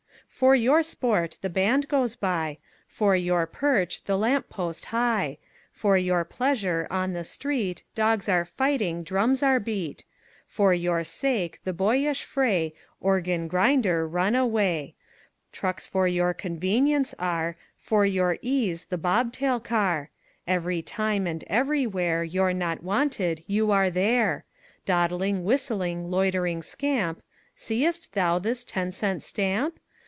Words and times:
For 0.33 0.55
your 0.55 0.81
sport, 0.81 1.37
the 1.41 1.51
band 1.51 1.87
goes 1.87 2.15
by; 2.15 2.57
For 2.87 3.15
your 3.15 3.45
perch, 3.45 4.03
the 4.05 4.17
lamp 4.17 4.49
post 4.49 4.85
high; 4.85 5.37
For 5.71 5.99
your 5.99 6.25
pleasure, 6.25 6.87
on 6.89 7.13
the 7.13 7.23
street 7.23 7.83
Dogs 7.93 8.27
are 8.27 8.43
fighting, 8.43 9.03
drums 9.03 9.43
are 9.43 9.59
beat; 9.59 10.03
For 10.47 10.73
your 10.73 11.03
sake, 11.03 11.59
the 11.63 11.73
boyish 11.73 12.23
fray, 12.23 12.73
Organ 12.99 13.47
grinder, 13.47 14.07
run 14.07 14.33
away; 14.33 14.95
Trucks 15.51 15.85
for 15.85 16.07
your 16.07 16.33
convenience 16.33 17.13
are; 17.19 17.55
For 17.77 18.03
your 18.03 18.39
ease, 18.41 18.85
the 18.85 18.97
bob 18.97 19.33
tail 19.33 19.59
car; 19.59 20.09
Every 20.47 20.81
time 20.81 21.27
and 21.27 21.43
everywhere 21.47 22.23
You're 22.23 22.53
not 22.53 22.81
wanted, 22.81 23.43
you 23.45 23.69
are 23.69 23.91
there. 23.91 24.45
Dawdling, 24.87 25.43
whistling, 25.43 26.09
loit'ring 26.09 26.63
scamp, 26.63 27.21
Seest 27.55 28.13
thou 28.13 28.39
this 28.39 28.63
ten 28.63 28.91
cent 28.91 29.21
stamp? 29.23 29.77